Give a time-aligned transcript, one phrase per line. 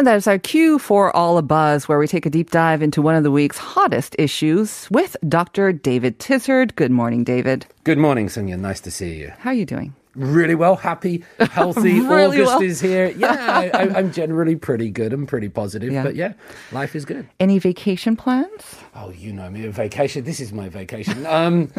[0.00, 2.80] And that is our cue for All a Buzz, where we take a deep dive
[2.80, 5.74] into one of the week's hottest issues with Dr.
[5.74, 6.74] David Tizard.
[6.74, 7.66] Good morning, David.
[7.84, 8.56] Good morning, Sonia.
[8.56, 9.34] Nice to see you.
[9.40, 9.94] How are you doing?
[10.16, 12.00] Really well, happy, healthy.
[12.00, 12.62] Really August well.
[12.62, 13.10] is here.
[13.16, 15.12] Yeah, I, I'm generally pretty good.
[15.12, 15.92] I'm pretty positive.
[15.92, 16.02] Yeah.
[16.02, 16.32] But yeah,
[16.72, 17.28] life is good.
[17.38, 18.76] Any vacation plans?
[18.96, 20.24] Oh, you know me, a vacation.
[20.24, 21.24] This is my vacation.
[21.26, 21.72] Um,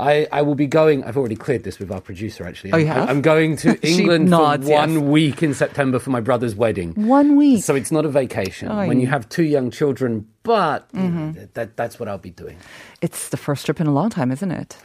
[0.00, 1.04] I, I will be going.
[1.04, 2.44] I've already cleared this with our producer.
[2.44, 3.08] Actually, Oh, you I'm, have?
[3.08, 5.02] I'm going to England nods, for one yes.
[5.02, 6.92] week in September for my brother's wedding.
[7.06, 7.62] One week.
[7.62, 10.26] So it's not a vacation Oh, when you have two young children.
[10.42, 11.44] But Mm-hmm.
[11.54, 12.56] that that's what I'll be doing.
[13.00, 14.76] It's the first trip in a long time, isn't it?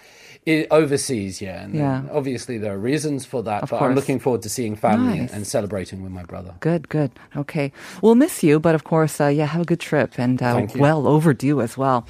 [0.47, 1.63] I overseas, yeah.
[1.63, 2.01] And Yeah.
[2.11, 3.89] obviously, there are reasons for that, Of but course.
[3.89, 5.33] I'm looking forward to seeing family and, Nice.
[5.33, 6.55] and celebrating with my brother.
[6.59, 7.11] Good, good.
[7.37, 7.71] Okay.
[8.01, 11.05] We'll miss you, but of course, uh, yeah, have a good trip and uh, well
[11.07, 12.07] overdue as well.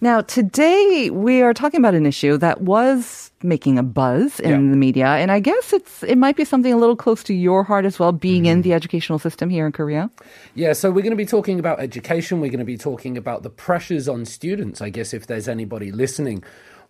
[0.00, 4.70] Now, today we are talking about an issue that was making a buzz in Yeah.
[4.70, 7.64] the media, and I guess it's it might be something a little close to your
[7.64, 8.52] heart as well, being Mm-hmm.
[8.52, 10.10] in the educational system here in Korea.
[10.54, 12.40] Yeah, so we're going to be talking about education.
[12.40, 14.80] We're going to be talking about the pressures on students.
[14.80, 16.42] I guess if there's anybody listening,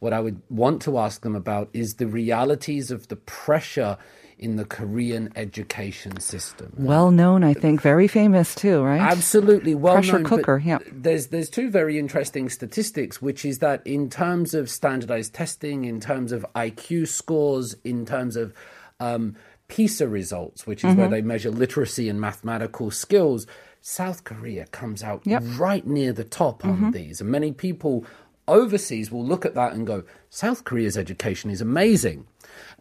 [0.05, 3.97] what I would want to ask them about is the realities of the pressure
[4.38, 6.72] in the Korean education system.
[6.77, 9.00] Well known, I think, very famous too, right?
[9.00, 10.78] Absolutely well Pressure known, cooker, yeah.
[10.92, 16.00] There's there's two very interesting statistics, which is that in terms of standardized testing, in
[16.00, 18.52] terms of IQ scores, in terms of
[19.00, 19.36] um,
[19.68, 21.14] PISA results, which is where Mm-hmm.
[21.14, 23.46] they measure literacy and mathematical skills,
[23.80, 25.42] South Korea comes out Yep.
[25.42, 25.62] Mm-hmm.
[25.62, 28.05] right near the top on these, and many people
[28.48, 32.26] overseas will look at that and go, South Korea's education is amazing.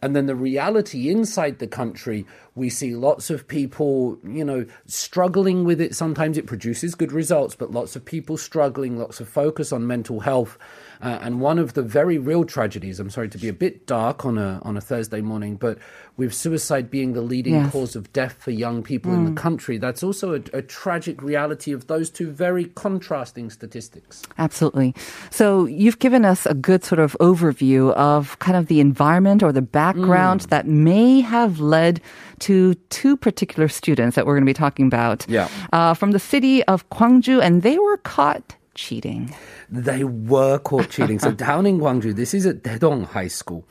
[0.01, 2.25] And then the reality inside the country,
[2.55, 5.95] we see lots of people, you know, struggling with it.
[5.95, 10.19] Sometimes it produces good results, but lots of people struggling, lots of focus on mental
[10.19, 10.57] health.
[11.03, 14.25] Uh, and one of the very real tragedies, I'm sorry to be a bit dark
[14.25, 15.77] on a, on a Thursday morning, but
[16.15, 17.71] with suicide being the leading Yes.
[17.73, 21.73] cause of death for young people in the country, that's also a, a tragic reality
[21.73, 24.23] of those two very contrasting statistics.
[24.37, 24.95] Absolutely.
[25.29, 29.51] So you've given us a good sort of overview of kind of the environment or
[29.51, 30.49] the background Mm.
[30.49, 31.99] that may have led
[32.39, 35.25] to two particular students that we're going to be talking about.
[35.27, 35.49] Yeah.
[35.73, 39.33] Uh, from the city of Gwangju, and they were caught cheating.
[39.69, 41.19] They were caught cheating.
[41.19, 43.65] so down in Gwangju, this is at Daedong High School.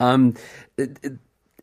[0.00, 0.34] Um,
[0.76, 1.18] it- it-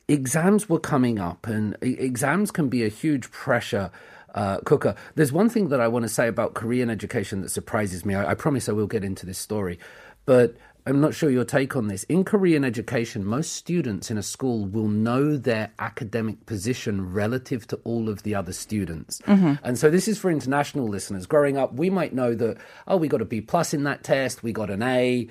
[0.07, 3.91] exams were coming up, and exams can be a huge pressure.
[4.33, 4.95] Uh, cooker.
[5.15, 8.15] There's one thing that I want to say about Korean education that surprises me.
[8.15, 9.77] I, I promise I will get into this story,
[10.25, 10.55] but
[10.85, 12.03] I'm not sure your take on this.
[12.05, 17.79] In Korean education, most students in a school will know their academic position relative to
[17.83, 19.21] all of the other students.
[19.27, 19.63] Mm-hmm.
[19.63, 21.27] And so this is for international listeners.
[21.27, 24.41] Growing up, we might know that, oh, we got a B plus in that test,
[24.41, 25.27] we got an A.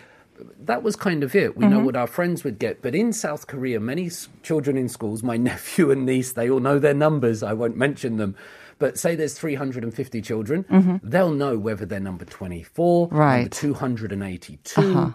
[0.61, 1.57] That was kind of it.
[1.57, 1.87] We know mm-hmm.
[1.87, 2.81] what our friends would get.
[2.81, 6.61] But in South Korea, many s- children in schools, my nephew and niece, they all
[6.61, 7.43] know their numbers.
[7.43, 8.37] I won't mention them.
[8.79, 10.97] But say there's 350 children, mm-hmm.
[11.03, 13.53] they'll know whether they're number 24, number Right.
[13.53, 14.81] 282.
[14.81, 15.11] Uh-huh.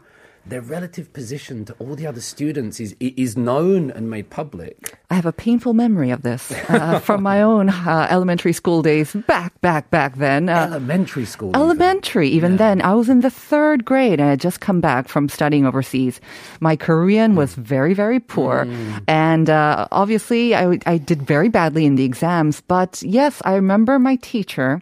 [0.47, 4.77] Their relative position to all the other students is is known and made public.
[5.09, 9.13] I have a painful memory of this uh, from my own uh, elementary school days
[9.25, 10.49] back, back, back then.
[10.49, 11.49] Uh, Elementary school.
[11.49, 11.61] even.
[11.61, 12.81] Elementary, even then.
[12.81, 16.21] I was in the third grade and I had just come back from studying overseas.
[16.59, 18.67] My Korean was very, very poor.
[19.07, 22.61] And uh, obviously, I, I did very badly in the exams.
[22.61, 24.81] But yes, I remember my teacher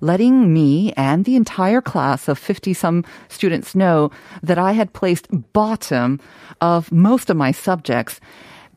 [0.00, 4.10] letting me and the entire class of 50 some students know
[4.42, 6.20] that I had placed bottom
[6.60, 8.20] of most of my subjects.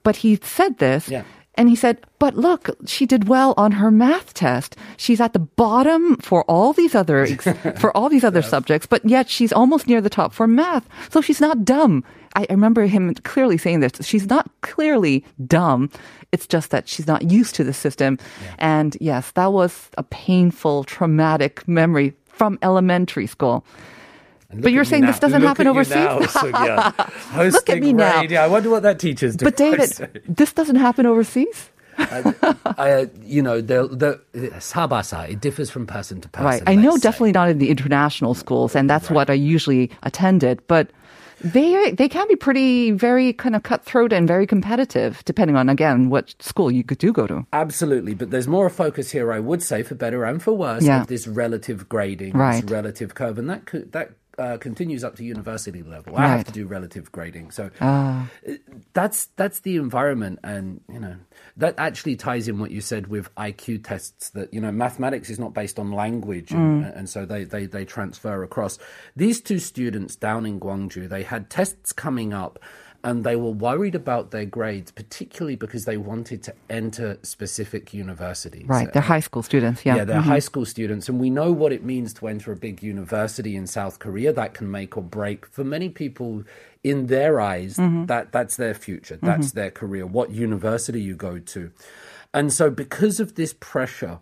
[0.03, 1.09] But he said this.
[1.09, 1.23] Yeah.
[1.55, 4.75] And he said, but look, she did well on her math test.
[4.97, 7.27] She's at the bottom for all these other,
[7.77, 10.89] for all these other subjects, but yet she's almost near the top for math.
[11.11, 12.03] So she's not dumb.
[12.35, 13.91] I I remember him clearly saying this.
[14.01, 15.89] She's not clearly dumb.
[16.31, 18.17] It's just that she's not used to the system.
[18.57, 23.65] And yes, that was a painful, traumatic memory from elementary school.
[24.55, 25.95] But you're at you saying this doesn't Look happen at overseas?
[25.95, 27.09] now, Sugya.
[27.31, 28.21] Hosting me now.
[28.21, 28.41] radio.
[28.41, 29.47] I wonder what that teacher's doing.
[29.47, 31.71] But David, this doesn't happen overseas?
[31.97, 34.19] I, you know, the the
[34.57, 36.45] sabasa it differs from person to person.
[36.45, 36.63] Right.
[36.65, 37.01] I know say.
[37.01, 40.65] definitely not in the international schools, and that's what I usually attended.
[40.67, 40.89] But
[41.43, 46.09] they they can be pretty very kind of cutthroat and very competitive, depending on again
[46.09, 47.45] what school you could do go to.
[47.53, 50.83] Absolutely, but there's more a focus here, I would say, for better and for worse,
[50.85, 51.01] Yeah.
[51.01, 52.61] of this relative grading, Right.
[52.61, 56.15] this relative curve, and that could, that uh, continues up to university level.
[56.17, 57.51] I have to do relative grading.
[57.51, 58.29] So Ah.
[58.47, 58.53] uh,
[58.93, 61.15] that's that's the environment, and you know
[61.57, 64.29] that actually ties in what you said with IQ tests.
[64.31, 67.85] That you know mathematics is not based on language, and, and so they, they they
[67.85, 68.79] transfer across.
[69.15, 72.59] These two students down in Gwangju, they had tests coming up.
[73.03, 78.65] And they were worried about their grades, particularly because they wanted to enter specific universities.
[78.65, 78.91] Right.
[78.93, 79.85] They're high school students.
[79.85, 79.97] Yeah.
[79.97, 80.41] Yeah, they're high mm-hmm.
[80.41, 83.99] school students, and we know what it means to enter a big university in South
[83.99, 84.31] Korea.
[84.31, 86.43] That can make or break for many people.
[86.83, 88.07] In their eyes, mm-hmm.
[88.07, 89.57] that that's their future, that's mm-hmm.
[89.57, 90.05] their career.
[90.05, 91.71] What university you go to,
[92.33, 94.19] and so because of this pressure,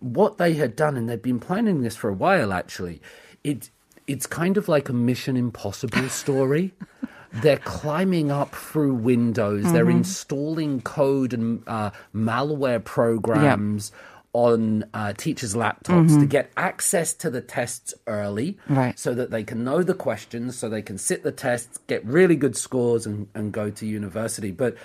[0.00, 2.52] what they had done, and they've been planning this for a while.
[2.54, 3.02] Actually,
[3.44, 3.70] it
[4.06, 6.72] it's kind of like a Mission Impossible story.
[7.32, 9.70] They're climbing up through windows.
[9.72, 13.92] They're installing code and uh, malware programs
[14.34, 18.96] on uh, teachers' laptops to get access to the tests early Right.
[18.98, 22.36] so that they can know the questions, so they can sit the tests, get really
[22.36, 24.50] good scores, and, and go to university.
[24.50, 24.76] But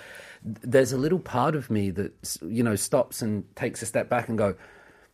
[0.44, 4.28] there's a little part of me that, you know, stops and takes a step back
[4.28, 4.54] and go,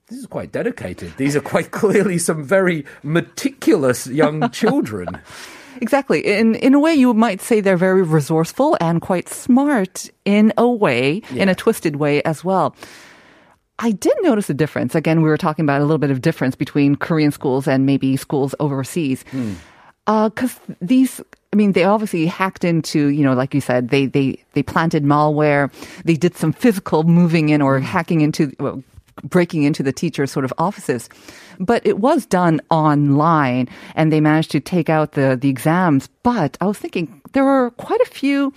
[0.06, 1.12] this is quite dedicated.
[1.16, 5.20] These are quite clearly some very meticulous young children.
[5.80, 6.20] Exactly.
[6.26, 10.68] In in a way, you might say they're very resourceful and quite smart in a
[10.68, 12.74] way, in a twisted way as well.
[13.80, 14.94] I did notice a difference.
[14.94, 18.16] Again, we were talking about a little bit of difference between Korean schools and maybe
[18.16, 19.24] schools overseas.
[19.30, 19.54] Hmm.
[20.06, 21.20] Uh, because these,
[21.52, 25.04] I mean, they obviously hacked into, you know, like you said, they they they planted
[25.04, 25.72] malware.
[26.04, 27.84] They did some physical moving in or hmm.
[27.84, 28.82] hacking into, well,
[29.22, 31.08] breaking into the teachers' sort of offices.
[31.58, 36.08] But it was done online, and they managed to take out the the exams.
[36.22, 38.52] But I was thinking there were quite a few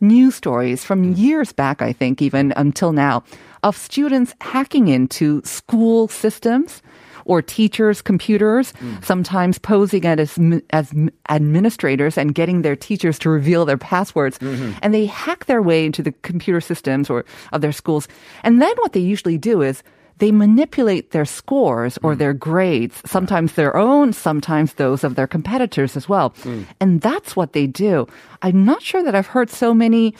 [0.00, 1.12] news stories from hmm.
[1.12, 3.24] years back, I think, even until now,
[3.62, 6.82] of students hacking into school systems
[7.24, 8.94] or teachers' computers, hmm.
[9.02, 10.38] sometimes posing as,
[10.70, 10.94] as
[11.28, 14.38] administrators and getting their teachers to reveal their passwords.
[14.38, 14.78] Mm-hmm.
[14.82, 18.08] And they hack their way into the computer systems or of their schools.
[18.42, 19.82] And then what they usually do is
[20.18, 22.18] they manipulate their scores or mm.
[22.18, 26.30] their grades, sometimes their own, sometimes those of their competitors as well.
[26.42, 26.66] Mm.
[26.80, 28.06] And that's what they do.
[28.42, 30.14] I'm not sure that I've heard so many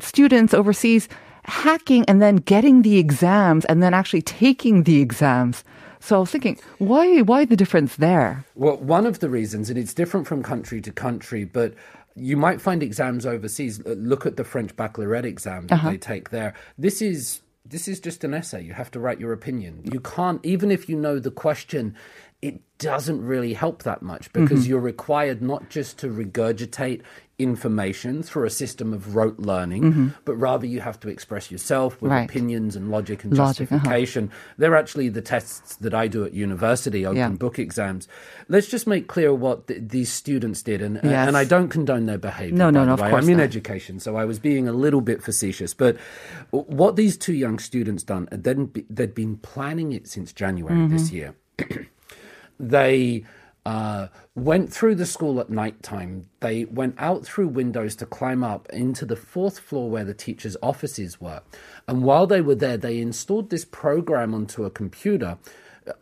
[0.00, 1.08] students overseas
[1.44, 5.64] hacking and then getting the exams and then actually taking the exams.
[6.00, 8.44] So I was thinking, why why the difference there?
[8.54, 11.74] Well, one of the reasons, and it's different from country to country, but
[12.16, 13.84] you might find exams overseas.
[13.84, 15.90] Look at the French baccalaureate exam that uh-huh.
[15.90, 16.54] they take there.
[16.78, 18.62] This is this is just an essay.
[18.62, 19.80] You have to write your opinion.
[19.90, 21.96] You can't, even if you know the question,
[22.42, 27.02] it doesn't really help that much because you're required not just to regurgitate
[27.38, 32.10] information through a system of rote learning, but rather you have to express yourself with
[32.12, 32.28] Right.
[32.28, 33.76] opinions and logic and Logic, uh-huh.
[33.78, 34.30] justification.
[34.58, 37.28] They're actually the tests that I do at university, open Yeah.
[37.30, 38.08] book exams.
[38.48, 41.28] Let's just make clear what th- these students did, and Yes.
[41.28, 42.56] and I don't condone their behaviour.
[42.56, 43.44] No, no, no, of course I'm in not.
[43.44, 45.72] education, so I was being a little bit facetious.
[45.72, 45.96] But
[46.50, 50.74] what these two young students done, uh, they'd, be- they'd been planning it since January
[50.76, 50.92] Mm-hmm.
[50.96, 51.34] this year.
[52.60, 53.24] they
[53.66, 56.26] uh, went through the school at night time.
[56.40, 60.56] They went out through windows to climb up into the fourth floor where the teachers'
[60.62, 61.42] offices were.
[61.86, 65.38] And while they were there, they installed this program onto a computer.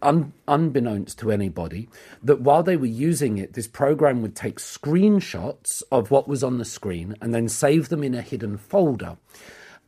[0.03, 1.89] Un- unbeknownst to anybody,
[2.23, 6.59] that while they were using it, this program would take screenshots of what was on
[6.59, 9.17] the screen and then save them in a hidden folder.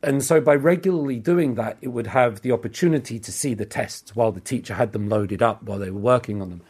[0.03, 4.15] And so by regularly doing that, it would have the opportunity to see the tests
[4.15, 6.61] while the teacher had them loaded up while they were working on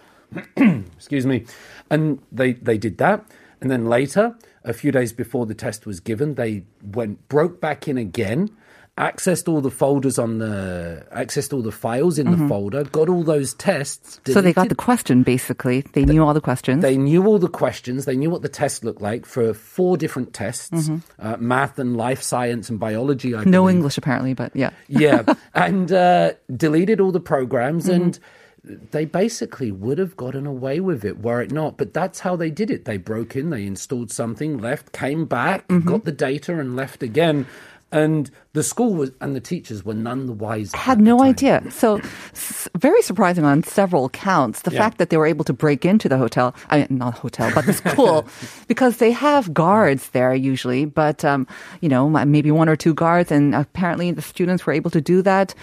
[0.57, 0.85] them.
[0.97, 1.45] Excuse me.
[1.89, 3.25] And they, they did that.
[3.61, 7.87] And then later, a few days before the test was given, they went broke back
[7.87, 8.49] in again,
[9.01, 13.23] accessed all the folders on the accessed all the files in the folder, got all
[13.23, 14.17] those tests.
[14.17, 14.33] Mm-hmm.
[14.33, 15.81] So they got the question basically.
[15.93, 16.81] They knew all the questions.
[16.83, 18.05] they knew all the questions.
[18.05, 20.89] They knew what the test looked like for four different tests:
[21.19, 23.33] uh, math and life science and biology.
[23.35, 23.49] I Mm-hmm.
[23.49, 23.75] no believe.
[23.77, 24.69] English apparently, but yeah.
[24.87, 25.23] yeah,
[25.55, 28.03] and uh, deleted all the programs, Mm-hmm.
[28.03, 28.19] and
[28.91, 31.77] they basically would have gotten away with it were it not.
[31.77, 32.85] But that's how they did it.
[32.85, 35.87] They broke in, they installed something, left, came back, Mm-hmm.
[35.89, 37.47] got the data, and left again.
[37.91, 40.75] And the school was, and the teachers were none the wiser.
[40.75, 41.27] had no time.
[41.29, 41.63] idea.
[41.71, 41.97] So,
[42.33, 44.63] s- very surprising on several counts.
[44.63, 44.79] The Yeah.
[44.81, 47.65] fact that they were able to break into the hotel, I mean, not hotel, but
[47.65, 48.25] the school,
[48.67, 51.47] because they have guards there usually, but, um,
[51.79, 55.21] you know, maybe one or two guards, and apparently the students were able to do
[55.21, 55.55] that.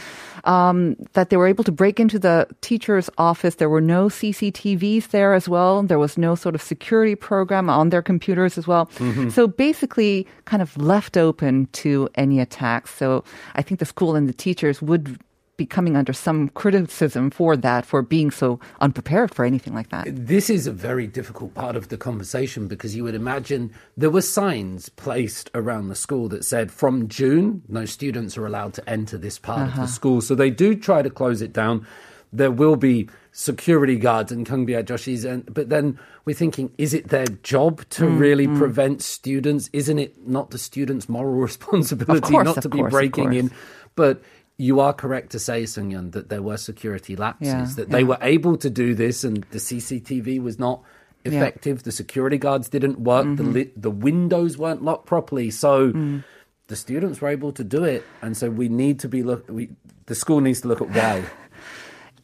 [0.45, 3.57] Um, that they were able to break into the teacher's office.
[3.57, 5.83] There were no CCTVs there as well.
[5.83, 8.89] There was no sort of security program on their computers as well.
[9.31, 12.39] So basically, kind of left open to any
[12.79, 12.95] attacks.
[12.95, 15.19] So I think the school and the teachers would
[15.57, 20.07] be coming under some criticism for that, for being so unprepared for anything like that.
[20.07, 24.23] This is a very difficult part of the conversation because you would imagine there were
[24.23, 29.19] signs placed around the school that said from June, no students are allowed to enter
[29.19, 29.87] this part of the uh-huh.
[29.87, 30.21] school.
[30.21, 31.85] So they do try to close it down.
[32.33, 37.09] There will be security guards and Kangbiya Joshis, and but then we're thinking, is it
[37.09, 39.71] their job to really prevent students?
[39.73, 43.51] Isn't it not the students' moral responsibility course, not to be course, of breaking in?
[43.95, 44.23] But
[44.59, 48.19] you are correct to say, Sungyun, that there were security lapses, Yeah, that they were
[48.21, 50.83] able to do this and the CCTV was not
[51.25, 51.83] effective.
[51.85, 53.25] The security guards didn't work.
[53.25, 53.53] The, Mm-hmm.
[53.53, 55.51] li- the windows weren't locked properly.
[55.51, 56.25] So Mm.
[56.67, 58.05] the students were able to do it.
[58.21, 59.49] And so we need to be look.
[59.49, 59.71] We,
[60.07, 61.23] the school needs to look at why.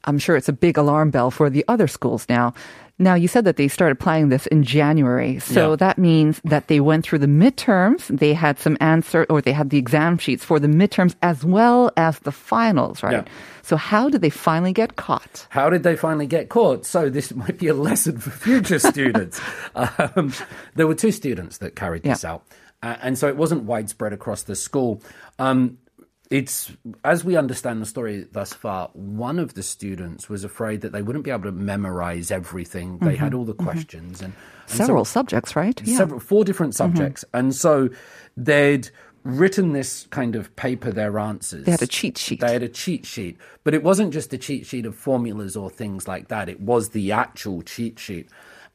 [0.04, 2.54] I'm sure it's a big alarm bell for the other schools now.
[2.96, 5.40] Now, you said that they started planning this in January.
[5.40, 5.76] So Yeah.
[5.76, 8.06] that means that they went through the midterms.
[8.06, 11.90] They had some answer or they had the exam sheets for the midterms as well
[11.96, 13.26] as the finals, right?
[13.26, 13.32] Yeah.
[13.62, 15.48] So how did they finally get caught?
[15.50, 16.86] How did they finally get caught?
[16.86, 19.40] So this might be a lesson for future students.
[19.74, 20.32] Um,
[20.76, 22.34] there were two students that carried this Yeah.
[22.34, 22.42] out,
[22.84, 25.02] uh, and so it wasn't widespread across the school.
[25.40, 25.78] Um,
[26.38, 26.72] it's
[27.04, 28.90] as we understand the story thus far.
[28.94, 32.98] One of the students was afraid that they wouldn't be able to memorize everything.
[32.98, 34.76] They had all the questions and, and so- Mm-hmm.
[34.86, 35.78] Several subjects, right?
[35.86, 36.84] several four different Mm-hmm.
[36.96, 37.90] subjects, and so
[38.36, 38.88] they'd
[39.22, 41.64] written this kind of paper their answers.
[41.66, 42.40] They had a cheat sheet.
[42.40, 45.70] They had a cheat sheet, but it wasn't just a cheat sheet of formulas or
[45.70, 46.48] things like that.
[46.48, 48.26] It was the actual cheat sheet,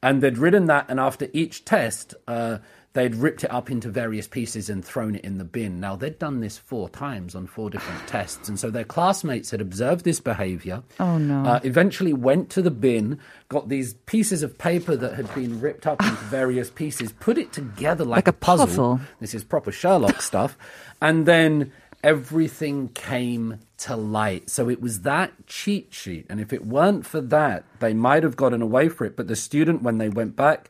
[0.01, 0.85] and they'd written that.
[0.89, 2.59] And after each test, uh,
[2.93, 5.79] they'd ripped it up into various pieces and thrown it in the bin.
[5.79, 9.61] Now they'd done this four times on four different tests, and so their classmates had
[9.61, 10.83] observed this behavior.
[10.99, 11.43] Oh, no.
[11.43, 15.85] Uh, eventually went to the bin, got these pieces of paper that had been ripped
[15.87, 18.99] up into various pieces, put it together like, Like a puzzle.
[19.19, 20.57] This is proper Sherlock stuff.
[21.01, 21.71] And then
[22.03, 24.49] everything came to light.
[24.49, 26.25] So it was that cheat sheet.
[26.29, 29.15] And if it weren't for that, they might have gotten away for it.
[29.15, 30.69] But the student, when they went back,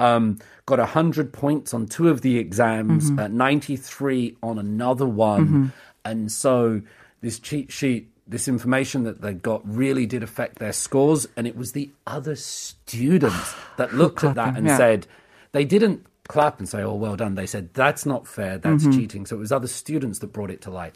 [0.00, 5.72] um, got 100 points on two of the exams, uh, 93 on another one.
[6.04, 6.82] And so
[7.20, 11.26] this cheat sheet, this information that they got really did affect their scores.
[11.36, 14.76] And it was the other students that looked at that and Yeah.
[14.76, 15.06] said,
[15.52, 17.34] they didn't clap and say, oh, well done.
[17.34, 18.56] They said, that's not fair.
[18.58, 18.98] That's Mm-hmm.
[18.98, 19.26] cheating.
[19.26, 20.94] So it was other students that brought it to light.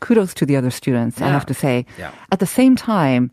[0.00, 1.86] kudos to the other students, I have to say.
[1.98, 2.10] Yeah.
[2.32, 3.30] At the same time,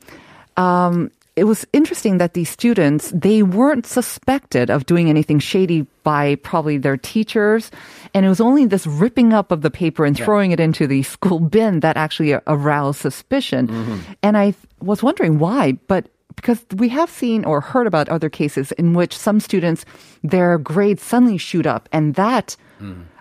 [0.57, 6.35] um, it was interesting that these students, they weren't suspected of doing anything shady by
[6.35, 7.71] probably their teachers.
[8.13, 11.01] And it was only this ripping up of the paper and throwing it into the
[11.15, 13.67] school bin that actually aroused suspicion.
[13.67, 13.99] Mm-hmm.
[14.21, 18.71] And I was wondering why, but because we have seen or heard about other cases
[18.73, 19.85] in which some students,
[20.23, 22.55] their grades suddenly shoot up and that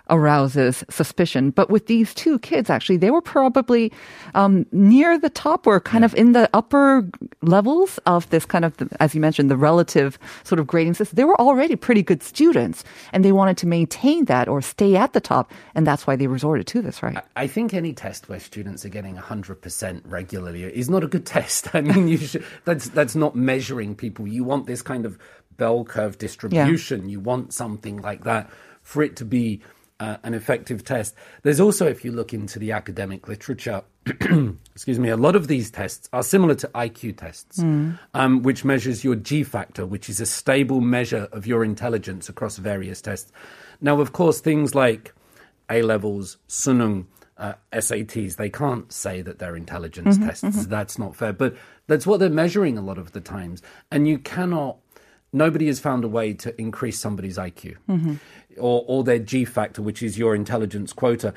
[0.09, 1.51] arouses suspicion.
[1.51, 3.91] But with these two kids, actually, they were probably
[4.35, 7.07] um, near the top or kind of in the upper
[7.41, 11.15] levels of this kind of, as you mentioned, the relative sort of grading system.
[11.15, 12.83] They were already pretty good students
[13.13, 15.51] and they wanted to maintain that or stay at the top.
[15.73, 17.17] And that's why they resorted to this, right?
[17.35, 21.73] I think any test where students are getting 100% regularly is not a good test.
[21.73, 24.27] I mean, you should, that's, that's not measuring people.
[24.27, 25.17] You want this kind of
[25.55, 27.07] bell curve distribution.
[27.09, 28.49] You want something like that
[28.81, 29.61] for it to be
[30.03, 31.15] uh, an effective test.
[31.43, 33.83] There's also, if you look into the academic literature,
[34.75, 37.59] excuse me, a lot of these tests are similar to IQ tests,
[38.13, 42.57] um, which measures your G factor, which is a stable measure of your intelligence across
[42.57, 43.31] various tests.
[43.79, 45.13] Now, of course, things like
[45.69, 47.05] A levels, Suneung,
[47.37, 50.65] uh, SATs, they can't say that they're intelligence tests.
[50.65, 51.31] That's not fair.
[51.31, 51.55] But
[51.87, 53.61] that's what they're measuring a lot of the times.
[53.89, 54.77] And you cannot,
[55.33, 58.15] nobody has found a way to increase somebody's IQ mm-hmm.
[58.57, 61.33] or, or their G factor, which is your intelligence quota.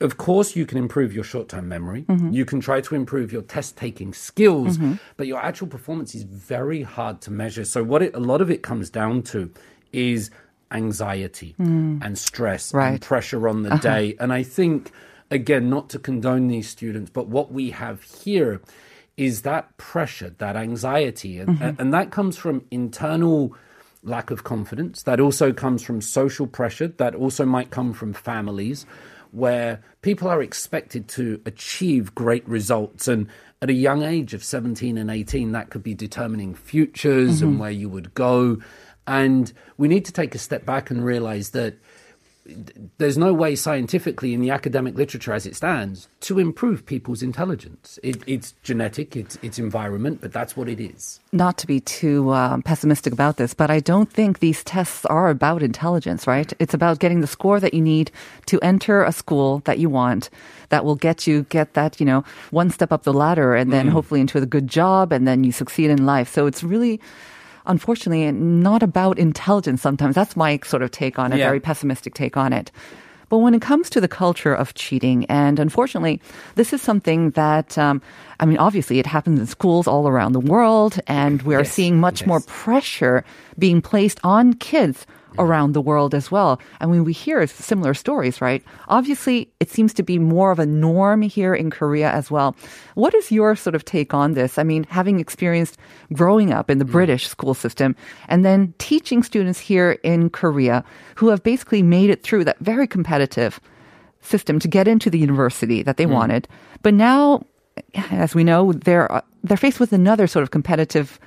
[0.00, 2.04] Of course, you can improve your short term memory.
[2.04, 2.32] Mm-hmm.
[2.32, 4.94] You can try to improve your test taking skills, mm-hmm.
[5.18, 7.64] but your actual performance is very hard to measure.
[7.64, 9.52] So, what it, a lot of it comes down to
[9.92, 10.30] is
[10.70, 12.04] anxiety mm.
[12.04, 13.82] and stress and pressure on the uh-huh.
[13.82, 14.16] day.
[14.18, 14.90] And I think,
[15.30, 18.60] again, not to condone these students, but what we have here
[19.16, 21.38] is that pressure, that anxiety.
[21.38, 21.80] And, mm-hmm.
[21.80, 23.54] and that comes from internal
[24.02, 25.02] lack of confidence.
[25.04, 26.88] That also comes from social pressure.
[26.88, 28.86] That also might come from families
[29.30, 33.08] where people are expected to achieve great results.
[33.08, 33.26] And
[33.60, 37.60] at a young age of 17 and 18, that could be determining futures and mm-hmm.
[37.60, 38.58] where you would go.
[39.06, 41.76] And we need to take a step back and realize that
[42.98, 47.98] there's no way scientifically in the academic literature as it stands to improve people's intelligence.
[48.02, 51.20] It, it's genetic, it's, it's environment, but that's what it is.
[51.32, 55.30] Not to be too um, pessimistic about this, but I don't think these tests are
[55.30, 56.52] about intelligence, right?
[56.58, 58.10] It's about getting the score that you need
[58.46, 60.28] to enter a school that you want
[60.68, 63.88] that will get you get that, you know, one step up the ladder and then
[63.88, 66.30] hopefully into a good job and then you succeed in life.
[66.32, 67.00] So it's really
[67.66, 70.14] unfortunately not about intelligence sometimes.
[70.14, 71.46] That's my sort of take on it, Yeah.
[71.48, 72.70] very pessimistic take on it.
[73.30, 76.20] But when it comes to the culture of cheating, and unfortunately,
[76.56, 78.02] this is something that, um,
[78.38, 81.72] I mean, obviously it happens in schools all around the world, and we are Yes,
[81.72, 83.24] seeing much more pressure
[83.58, 85.06] being placed on kids
[85.38, 86.60] around the world as well.
[86.80, 88.62] And when we hear similar stories, right?
[88.88, 92.56] Obviously, it seems to be more of a norm here in Korea as well.
[92.94, 94.58] What is your sort of take on this?
[94.58, 95.78] I mean, having experienced
[96.12, 96.92] growing up in the mm.
[96.92, 97.96] British school system
[98.28, 100.84] and then teaching students here in Korea
[101.16, 103.60] who have basically made it through that very competitive
[104.20, 106.12] system to get into the university that they mm.
[106.12, 106.48] wanted.
[106.82, 107.44] But now,
[108.10, 111.18] as we know, they're they're faced with another sort of competitive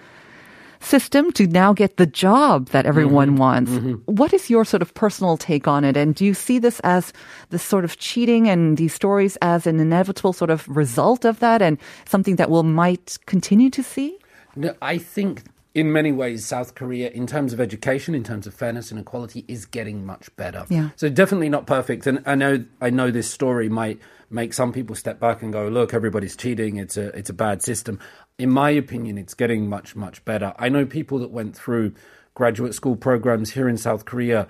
[0.79, 3.37] system to now get the job that everyone mm-hmm.
[3.37, 3.71] wants.
[3.71, 3.93] Mm-hmm.
[4.05, 5.97] What is your sort of personal take on it?
[5.97, 7.13] And do you see this as
[7.49, 11.61] this sort of cheating and these stories as an inevitable sort of result of that
[11.61, 14.17] and something that we'll might continue to see?
[14.55, 15.43] No, I think
[15.77, 19.45] in many ways, South Korea, in terms of education, in terms of fairness and equality,
[19.47, 20.65] is getting much better.
[20.69, 20.89] Yeah.
[20.95, 22.07] So definitely not perfect.
[22.07, 23.99] And I know, I know this story might
[24.31, 26.77] make some people step back and go, "Look, everybody's cheating.
[26.77, 27.99] It's a, it's a bad system."
[28.39, 30.51] In my opinion, it's getting much, much better.
[30.57, 31.93] I know people that went through
[32.33, 34.47] graduate school programs here in South Korea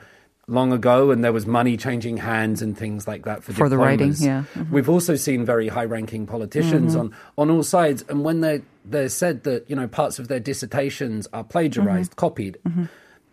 [0.49, 3.77] long ago, and there was money changing hands and things like that for For the
[3.77, 4.43] writing, yeah.
[4.55, 4.73] Mm-hmm.
[4.73, 9.43] We've also seen very high-ranking politicians on, on all sides, and when they they said
[9.43, 12.19] that you know parts of their dissertations are plagiarized, Mm-hmm.
[12.19, 12.57] copied,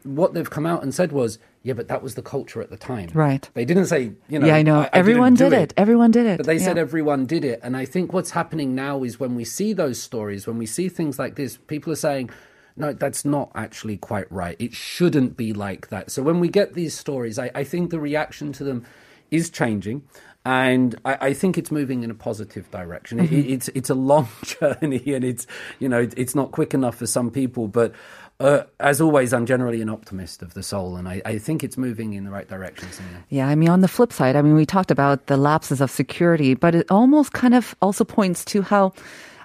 [0.02, 2.76] what they've come out and said was, yeah, but that was the culture at the
[2.76, 3.08] time.
[3.14, 3.48] Right.
[3.54, 4.80] They didn't say, you know, yeah, I know.
[4.80, 5.72] I- I Everyone did do it.
[5.78, 6.36] Everyone did it.
[6.36, 9.44] But they said everyone did it, and I think what's happening now is when we
[9.44, 12.30] see those stories, when we see things like this, people are saying.
[12.76, 14.56] No, that's not actually quite right.
[14.58, 16.10] It shouldn't be like that.
[16.10, 18.84] So when we get these stories, I, I think the reaction to them
[19.30, 20.02] is changing,
[20.44, 23.20] and I, I think it's moving in a positive direction.
[23.20, 25.46] It, it's it's a long journey, and it's
[25.78, 27.68] you know it's not quick enough for some people.
[27.68, 27.92] But
[28.40, 31.78] uh, as always, I'm generally an optimist of the soul, and I, I think it's
[31.78, 32.88] moving in the right direction.
[33.28, 35.90] Yeah, I mean, on the flip side, I mean, we talked about the lapses of
[35.90, 38.92] security, but it almost kind of also points to how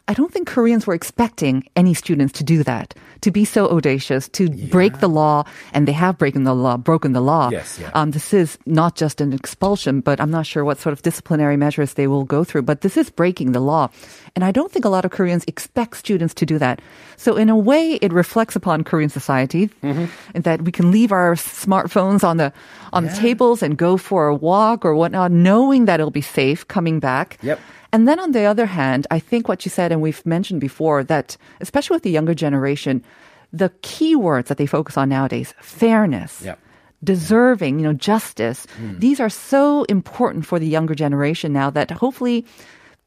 [0.09, 4.27] I don't think Koreans were expecting any students to do that, to be so audacious,
[4.29, 7.53] to break the law, and they have broken the law, broken the law.
[7.53, 7.93] Yes, yeah.
[7.93, 11.57] Um, this is not just an expulsion, but I'm not sure what sort of disciplinary
[11.57, 13.93] measures they will go through, but this is breaking the law.
[14.33, 16.81] And I don't think a lot of Koreans expect students to do that.
[17.15, 20.41] So in a way, it reflects upon Korean society Mm-hmm.
[20.41, 22.51] that we can leave our smartphones on the
[22.93, 26.65] on the tables and go for a walk or whatnot, knowing that it'll be safe
[26.67, 27.37] coming back.
[27.45, 27.59] Yep.
[27.91, 31.03] And then on the other hand, I think what you said, and we've mentioned before,
[31.05, 33.03] that especially with the younger generation,
[33.51, 36.41] the key words that they focus on nowadays, fairness.
[36.43, 36.59] Yep.
[37.01, 38.67] Deserving, you know, justice.
[38.77, 38.99] Hmm.
[38.99, 42.45] These are so important for the younger generation now that hopefully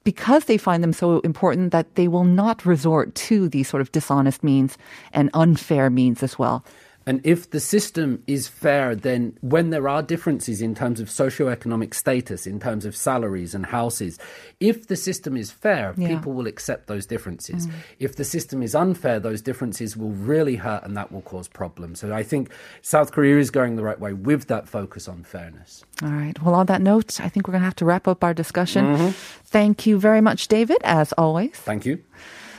[0.05, 3.93] because they find them so important that they will not resort to these sort of
[3.93, 4.79] dishonest means
[5.13, 6.65] and unfair means as well.
[7.07, 11.95] And if the system is fair, then when there are differences in terms of socioeconomic
[11.95, 14.19] status, in terms of salaries and houses,
[14.61, 16.09] if the system is fair, Yeah.
[16.09, 17.67] people will accept those differences.
[17.67, 17.73] Mm.
[17.99, 22.01] If the system is unfair, those differences will really hurt and that will cause problems.
[22.01, 22.51] So I think
[22.83, 25.85] South Korea is going the right way with that focus on fairness.
[26.03, 26.41] All right.
[26.43, 28.85] Well, on that note, I think we're going to have to wrap up our discussion.
[28.85, 29.09] Mm-hmm.
[29.45, 31.53] Thank you very much, David, as always.
[31.53, 32.03] Thank you.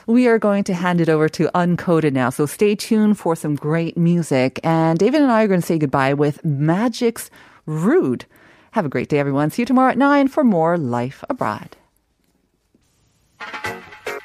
[0.08, 2.30] We are going to hand it over to Uncoded now.
[2.30, 4.60] So stay tuned for some great music.
[4.64, 7.30] And David and I are going to say goodbye with Magic's
[7.66, 8.26] Rude.
[8.72, 9.52] Have a great day, everyone.
[9.52, 11.78] See you tomorrow at 9 for more Life Abroad.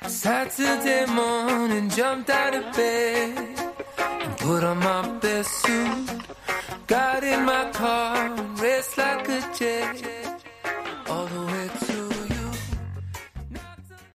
[0.06, 3.58] Saturday morning, jumped out of bed
[3.98, 6.08] and put on my best suit.
[6.86, 10.27] Got in my car and raced like a jet.